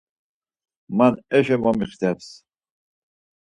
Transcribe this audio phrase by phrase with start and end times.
[0.97, 2.27] Man eşo momixteps.